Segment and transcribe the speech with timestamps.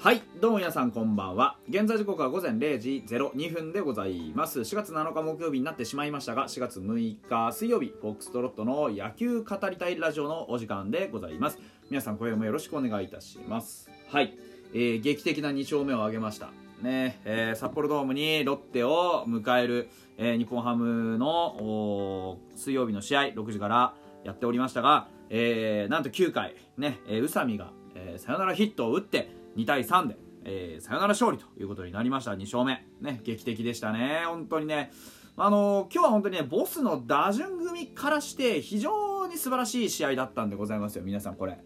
[0.00, 1.56] はいどうも皆さんこんばんは。
[1.68, 4.60] 現在時刻は午前0時02分でございます。
[4.60, 11.58] 4月7日木曜日になってしまいましたが4月6日水曜日フォックストロットの野球語りたいラジオのお時間でございます。
[11.90, 13.90] 皆さん今夜もよろしくお願いいたします。
[14.08, 14.38] はい、
[14.72, 16.50] えー、劇的な2勝目を挙げました。
[16.80, 32.32] ねえー札幌ドームにロッテを迎える、えー日本ハムの水曜日の試合6時からやっておりましたが、えーなんと9回ね、え宇佐美が、えーサヨナラヒットを打って2対3で、えーサヨナラ勝利ということになりました。
[32.32, 32.86] 2勝目。
[33.00, 34.22] ね劇的でしたね。
[34.26, 34.90] 本当にね。
[35.36, 41.04] あのー今日は本当にねボスの打順組からして非常に素晴らしい試合だったんでございますよ。
[41.04, 41.58] 皆さんこれ。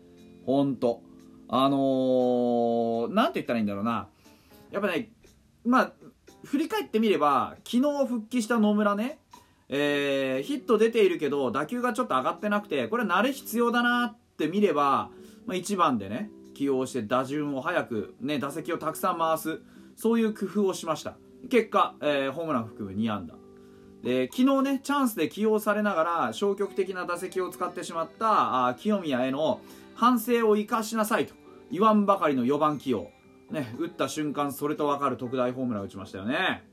[0.45, 1.03] 本当。
[1.49, 4.09] あのーて言ったらいいんだろうな。
[4.71, 5.11] やっぱね
[5.65, 5.93] まあ
[6.45, 9.19] 振り返ってみれば昨日復帰した野村ね。
[9.69, 15.11] えーヒット出ているけど打球がちょっと上がってなくてこれ慣れ必要だなって見れば、
[15.47, 19.61] まあ、1番でね起用して打順を早く、ね、打席をたくさん回す。
[19.97, 21.17] そういう工夫をしました。
[21.51, 23.35] 結果、えーホームラン含む2安打。
[24.03, 29.61] で昨日ねチャンスで起用されながら消極的な打席を使ってしまったあ清宮への
[29.95, 31.35] 反省を生かしなさいと
[31.71, 33.11] 言わんばかりの4番起用、
[33.51, 36.65] ね、打った瞬間それと分かる特大ホームランを打ちましたよね。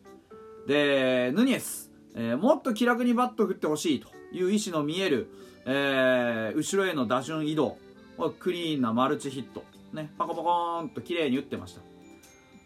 [0.68, 5.30] でヌニエス、えーもっと気楽にバット振ってほしいという意思の見える、
[5.66, 7.78] えー後ろへの打順移動。
[8.40, 11.82] クリーンなマルチヒット、ね、パコパコーンと綺麗に打ってました。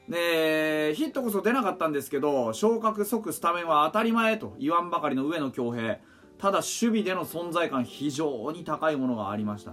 [0.10, 6.00] でヒットこそ出なかったんですけど昇格即スタメンは当たり前と言わんばかりの上野恭平。
[6.38, 9.72] ただ守備での存在感非常に高いものがありました。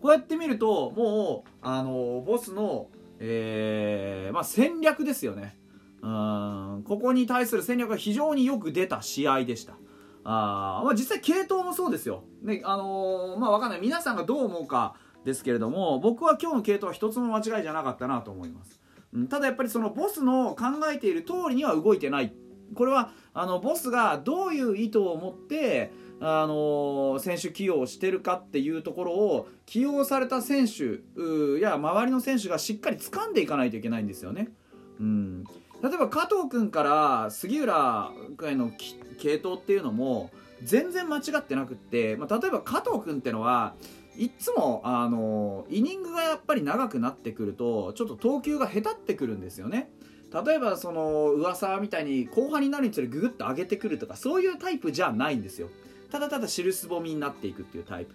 [0.00, 2.88] こうやって見るともうあのボスの、
[3.20, 5.56] えーまあ、戦略ですよね。
[6.02, 9.74] うんここに対する戦略が非常によく出た試合でした。
[10.24, 13.80] あ、まあ、実際系統もそうですよ、ねあのーまあ、わかんない。
[13.80, 18.80] 皆さんがどう思うかですけれども僕は今日の系統は一つも間違いじゃなかったなと思います。
[19.12, 22.32] うんただやっぱりそのボスの考えている通りには動いてない。
[22.74, 31.00] これはあのボスがどういう意図を持ってあの選手起用をしてるかっていうところを起用された選手
[31.60, 34.48] や周りの選手がしっかり掴んでいかないといけないんですよね。
[35.00, 35.44] うん、
[35.82, 38.70] 例えば加藤君から杉浦君への
[39.18, 40.30] 継投っていうのも
[40.62, 43.74] 全然間違ってなくって、まあ、例えば加藤君ってのは
[44.16, 49.90] いつもあのイニングがやっぱり長くなってくるとちょっと投球がへたってくるんですよね。
[50.44, 55.68] 例えばその上沢みたいに後半になるにつれググッと上げてくるとかそういうタイプじゃないんですよ。
[56.10, 58.14] ただただ尻すぼみになっていくっていうタイプ。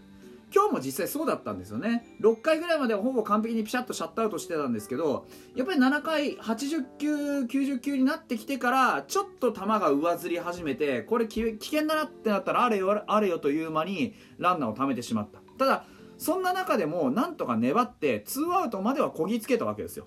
[0.54, 2.16] 今日も実際そうだったんですよね。
[2.22, 15.47] 6回ぐらいまではほぼ完璧にピシャッとシャットアウトしてたんですけどやっぱり7回80球90球になってきてからちょっと球が上ずり始めてこれ危険だなってなったらあれよあれよという間にランナーを貯めてしまった。
[15.58, 15.86] ただ
[16.18, 20.06] そんな中でもなんとか粘って2アウトまではこぎつけたわけですよ。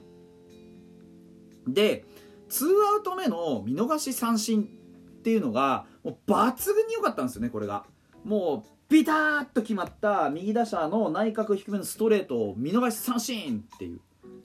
[1.66, 2.05] で
[2.49, 7.84] 2アウト目の見逃し三振っていうのがもう抜群に良かったんですよねこれが。
[8.25, 14.00] もうビターッと決まった右打者の内角低めのストレートを見逃し三振っていう。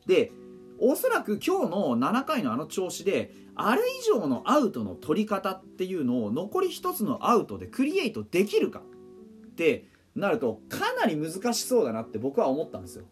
[0.05, 0.31] で
[0.77, 13.05] おそらく今日の7回のあの調子であれ以上のアウトの取り方っていうのを残り1つのアウトでクリエイトできるかってなるとかなり難しそうだなって僕は思ったんですよ。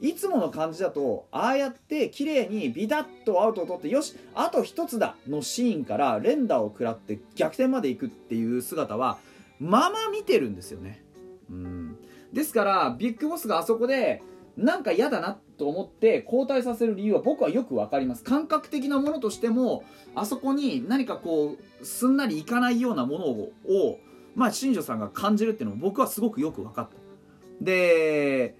[0.00, 9.18] いつもの感じだとああやって綺麗にビタッとアウトを取ってよしあと1つだのシーンから連打を食らって逆転までいくっていう姿は
[9.58, 11.04] まあまあ見てるんですよね。
[11.50, 11.98] うん。
[12.32, 14.22] ですからビッグボスがあそこで
[14.56, 18.24] なんか嫌だなと思って交代させる理由は僕はよくわかります。
[18.24, 19.84] 感覚的なものとしても
[20.14, 23.98] あそこに何かこうすんなりいかないようなものをを
[24.34, 27.09] まあ新庄さんが感じるっていうのも僕はすごくよく分かった。
[27.60, 28.56] で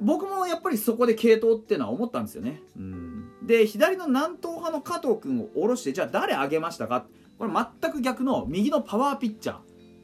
[0.00, 7.06] 僕もやっぱりそこで継投っていうのは思ったんですよね、うん、で左の南東派の加藤君を下ろしてじゃあ誰上げましたか？
[7.38, 9.56] これ全く逆の右のパワーピッチャー。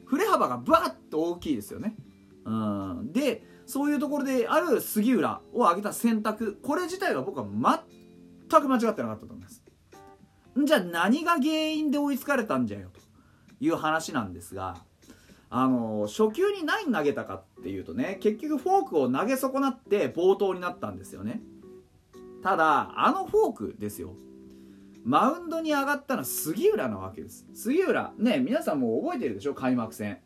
[0.05, 1.95] 振れ幅がバーッと大きいですよね、
[2.45, 6.59] うん、でそういうところである杉浦を上げた選択。
[6.61, 7.45] これ自体は僕は
[8.49, 9.63] 全く間違ってなかったと思います。
[10.63, 12.89] じゃあ何が原因で追いつかれたんじゃよ？
[12.93, 12.99] と
[13.59, 14.77] いう話なんですが
[15.55, 21.41] あの初球に何投げたかっていうとね結局フォークを投げ損なって暴投になったんですよね。
[22.41, 24.15] ただあのフォークですよ。
[25.03, 27.45] マウンドに上がったのは杉浦なわけです。
[27.53, 29.53] 杉浦ね皆さんも覚えてるでしょ？
[29.53, 30.17] 開幕戦。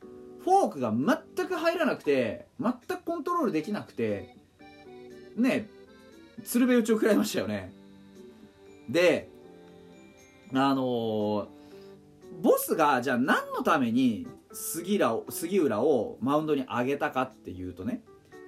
[0.46, 0.94] フォークが
[1.36, 4.34] 全く入らなくて全くコントロールできなくて
[5.36, 5.68] ね
[6.46, 7.74] 鶴瓶打ちを食らいましたよね。
[8.88, 9.28] で
[10.54, 11.48] あのー
[12.42, 14.28] ボスがじゃあ何のために
[14.60, 18.02] 杉浦を杉浦をマウンドに上げたかっていうとね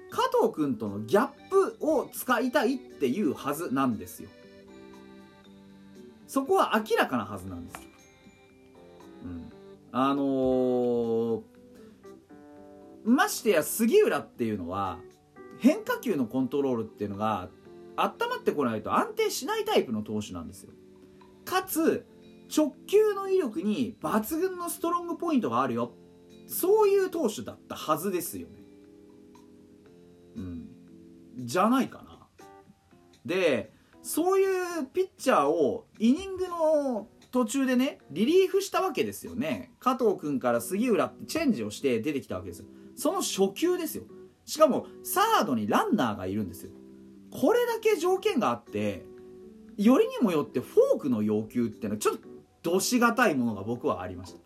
[0.10, 4.30] 加藤君とのギャップを使いたいっていうはずなんですよ。
[6.28, 7.82] そこは明らかなはずなんですよ、
[9.26, 9.52] うん、
[9.92, 11.42] あのー、
[13.04, 15.00] ましてや杉浦っていうのは
[15.58, 17.50] 変化球のコントロールっていうのが
[17.96, 20.72] 温まってこないと安定しないタイプの投手なんですよ。
[21.46, 22.06] かつ
[22.56, 25.94] 直球の威力に抜群のストロングポイントがあるよ。
[26.48, 28.64] そういう投手だったはずですよね。
[30.36, 30.68] うん。
[31.38, 32.28] じゃないかな。
[33.26, 39.72] でそういうピッチャーをイニングの途中でねリリーフしたわけですよね。
[39.80, 42.66] 加藤君から杉浦ってチェンジをして出てきたわけですよ。
[42.96, 44.04] その初球ですよ。
[44.46, 46.72] しかもサードにランナーがいるんですよ。
[47.32, 49.06] これだけ条件があって
[49.78, 52.29] よりにもよってフォークの要求っていうのはちょっと
[52.64, 54.40] どしがたいものが僕はありました。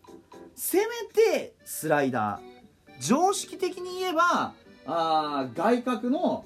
[0.54, 2.54] せめてスライダー。
[3.00, 4.54] 常識的に言えば
[4.86, 6.44] あ外角の、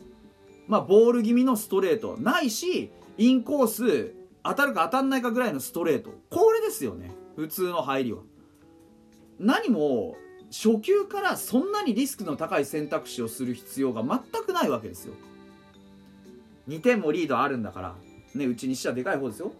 [0.67, 6.11] まあ、ボール気味のストレートないしインコース当たるか当たんないかぐらいのストレート。
[6.31, 7.13] これですよね。
[7.37, 8.23] 普通の入りは。
[9.39, 10.17] 何も
[10.51, 15.15] 初球からそんなにリスクの高い選択肢をする必要が全くないわけですよ。
[16.69, 17.95] 2点もリードあるんだから。
[18.35, 19.53] ねうちにしちゃでかい方ですよ。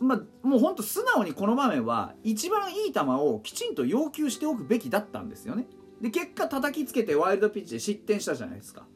[0.00, 5.66] まあ、もうほんと素直にこの場面は一番いい球をきちんと要求しておくべきだったんですよね。
[6.00, 8.86] で結果叩きつけてワイルドピッチで失点したじゃないですか。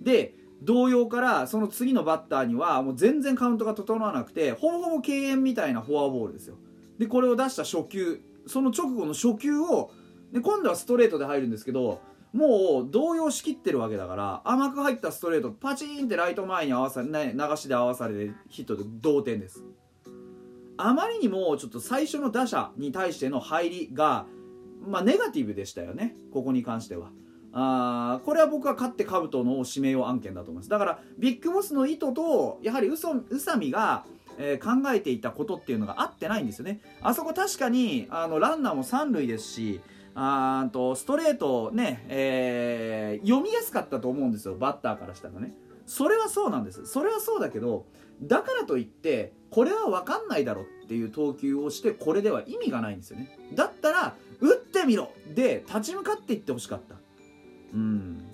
[0.00, 6.56] で同様からその次のバッターにはもう全然カウントが整わなくてほぼほぼ敬遠みたいなフォアボールですよ。
[6.98, 9.90] でこれを出した初球その直後の初球を
[10.32, 12.00] で今度はストレートで入るんですけど
[12.32, 19.64] もう動揺しきってるわけだから甘く入ったストレートパチンってライト前に合わされ、ね、流しで合わされてヒットで同点です。
[20.86, 24.26] あまりにもちょっと最初の打者に対しての入りが、
[24.86, 26.16] まあ、ネガティブでしたよね。
[26.32, 27.10] ここに関しては。
[27.52, 30.68] あこれは僕は勝って兜の指名用案件だと思います。
[30.68, 34.04] だからビッグボスの意図とやはり宇佐美が、
[34.38, 36.80] えー、考えていたことっていうのが合ってないんですよね。
[37.02, 39.80] あそこ確かにあのランナーも三塁ですし
[40.14, 44.54] あとストレートね、えー、読みやすかったと思うんですよ。
[44.54, 45.52] バッターからしたらね。
[45.86, 46.86] それはそうなんです。
[46.86, 47.84] それはそうだけど
[48.22, 53.38] だからといってこれは分かんないだろっていう投球をしてこれでは意味がないんですよね。
[53.54, 56.96] だったら打ってみろで立ち向かっていってほしかった。
[57.74, 58.26] うん。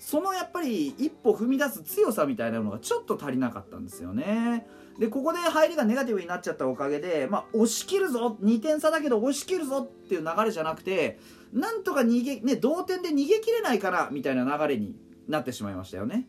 [0.00, 4.66] そのやっぱり一歩踏み出す強さみたいなのがちょっと足りなかったんですよね。
[4.98, 8.36] でここで入りがネガティブになっちゃったおかげで、まあ、押し切るぞ。
[8.42, 11.18] 2点差だけど押し切るぞっていう流れじゃなくて
[11.52, 14.94] なんとか逃げ、ね、同点で逃げ切れないかなみたいな流れに
[15.28, 16.28] なってしまいましたよね。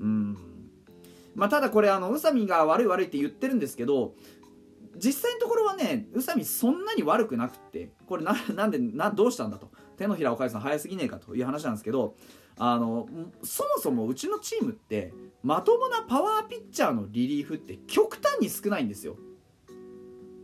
[0.00, 0.55] うん。
[1.36, 4.14] まあ、ただこれあの宇佐美が悪い悪いって言ってるんですけど
[4.96, 12.16] 実際のところはね宇佐美そんなに悪くなくってこれな なんでなどうしたんだと手のひらを返すの早すぎねえかという話なんですけど
[12.58, 13.06] あの
[13.42, 15.12] そもそもうちのチームって
[15.42, 19.16] まともなパワーピッチャーのリリーフって極端に少ないんですよ。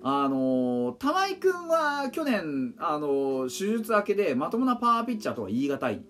[0.05, 6.05] あの玉井君は去年あの手術明けでまともなパワーピッチャーとは言い難い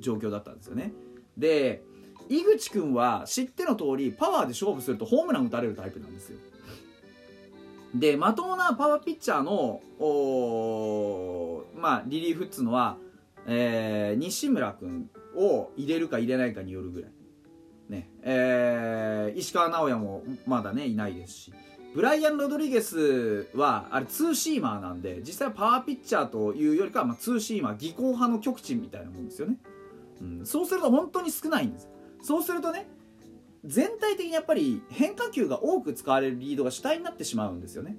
[0.00, 0.92] 状況だったんですよね。
[1.38, 1.84] で
[2.30, 6.38] 井口君は知っての通りパワーで勝負するとホームラン打たれるタイプなんですよ。
[7.94, 9.82] でまともなパワーピッチャーの
[11.74, 12.96] まあ、リリーフっつうのは、
[13.46, 17.10] えー、西村君を入れるか入れないかによるぐらい、
[17.88, 21.52] ねえー、石川直也もまだねいないですし。
[21.92, 29.56] ブライアン・ロドリゲスはあれツーシーマーなんで実際パワーピッチャーというよりかは、まあ、ツーシーマー技巧派の極致みたいなもんですよね、
[30.20, 31.90] うん、そうすると本当に少ないんですよ。
[32.22, 32.86] そうするとね
[33.64, 37.96] 全体的にやっぱり変化球が多く使われるリードが主体になってしまうんですよね。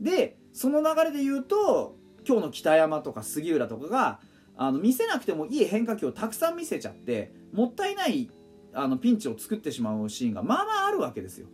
[0.00, 1.96] でその流れで言うと
[2.26, 4.20] 今日の北山とか杉浦とかが
[4.56, 8.30] あの見せなくてもいい変化球をたくさん見せちゃってもったいない
[8.72, 11.48] あのピンチを作ってしまうシーンがまあまああるわけですよ。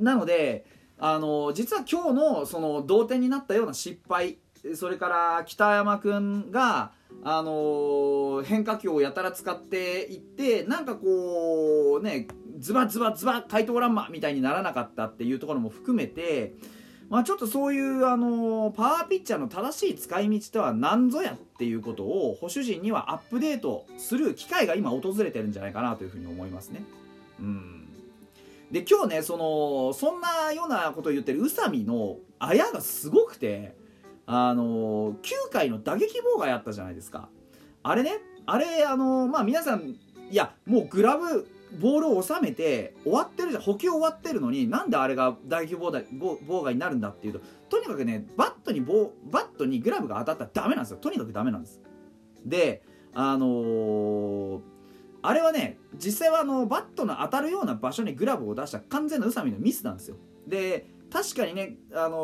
[0.00, 0.64] なので
[0.98, 4.38] あの実は今日のその同点になったような失敗
[4.74, 6.92] それから北山君が
[7.24, 12.28] あの、変化球をやたら使っていってなんかこうね
[12.58, 16.54] ズバズバズバ怪盗ランマみたいにならなかったっていうところも含めて、
[17.08, 26.84] まあ、ちょっとそういう、あの、パワーピッチャーの正しい使い道とは何ぞやっていうことを保守陣にはアップデートする機会が今訪れてるんじゃないかなというふうに思いますね。
[27.40, 27.88] うん
[28.70, 33.76] で今日ねそのそんなようなことを言ってる宇佐美のあやがすごくて
[34.26, 35.16] あの9
[35.52, 37.28] 回の打撃妨害あったじゃないですか。
[37.82, 39.96] あれねあれあのまあ皆さん
[40.30, 41.46] いやもうグラブ
[41.78, 43.62] ボールを収めて終わってるじゃん。
[43.62, 50.98] 捕球終わってるのになんであれが打撃妨害妨害になるんだっていうととにかくねバットにバットにグラブが当たったらダメなんですよ。
[50.98, 51.80] とにかくダメなんです。
[52.46, 54.60] であのー、
[55.22, 60.16] あれはね実際はあのバットの当たるような場所にグラブを出した完全な宇佐美のミスなんですよ。
[60.46, 62.16] で確かにね、あの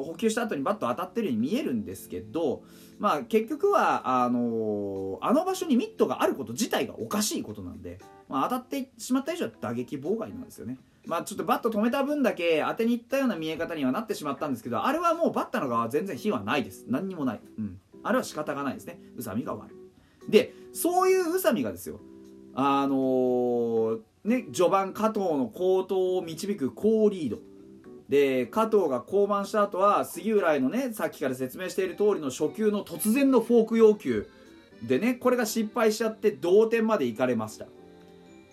[0.00, 2.62] ー、捕球した後にバット当たってるように見えるんですけど、
[2.98, 10.78] まあ、結局はあのー、あの場所にミットがあること自体がおかしいことなんで、まあ、当たってしまった以上は打撃妨害なんですよね。
[11.04, 16.86] まあ、ちょっとバット止めた分だけ当てにいったような見え方にはなってしまったんですけどあれはもうバッターの側は全然非はないです。
[16.88, 18.98] 何にもない、うん、あれは仕方がないですね。
[19.16, 19.74] 宇佐美が悪
[20.26, 20.30] い。
[20.30, 22.00] でそういう宇佐美がですよ
[22.54, 27.38] あのー、ね序盤加藤の好投を導く好リード。
[28.08, 34.30] で加藤が降板した後は杉浦へのねさっきから説明している通りの初球の突然のフォーク要求。
[34.82, 37.66] でねこれが失敗しちゃって同点までいかれました。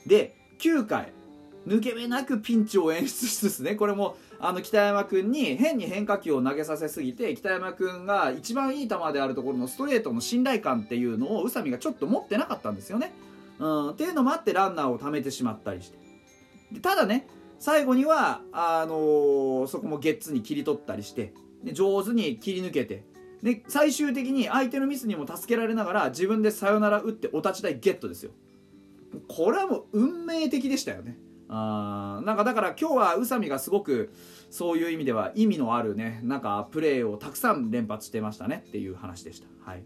[0.06, 1.12] で9回
[1.68, 13.14] 抜け目なくピンチを演出しつつねこれもあの北山君に変に変化球を投げさせすぎて北山君が一番いい球であるところのストレートの信頼感っていうのを宇佐美がちょっと持ってなかったんですよね。
[13.58, 15.98] うん、っていうのもあってランナーを貯めてしまったりして。
[16.72, 17.28] でただね
[17.60, 21.34] 最後にはあのー、そこもゲッツに切り取ったりして
[21.72, 23.04] 上手に切り抜けて
[23.42, 28.32] で最終的に相手のミスにも助けられながら自分でサヨナラ打ってお立ち台ゲットですよ。
[29.28, 31.18] これはもう運命的でしたよね。
[31.48, 34.12] あなんかだから今日は宇佐美がすごく
[34.50, 39.48] そういう意味では意味のあるねなんかプレーをたくさん連発してましたねっていう話でした。
[39.64, 39.84] はい。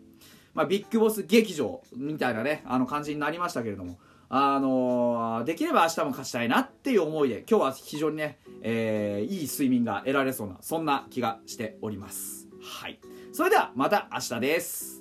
[0.54, 4.00] まあ、ビッグボス劇場みたいなねあの感じになりましたけれども。
[4.30, 12.48] あのー、できれば明日も勝ちたいなっていう思いで今日は非常にね、えー、いい睡眠が得られそうなそんな気がしております。
[12.62, 13.00] はい。
[13.34, 14.99] それではまた明日です。